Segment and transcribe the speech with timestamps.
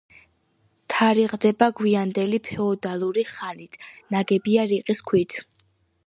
[0.91, 3.77] თარიღდება გვიანდელი ფეოდალური ხანით,
[4.15, 5.37] ნაგებია რიყის ქვით.